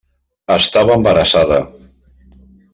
[0.55, 1.61] Estava embarassada.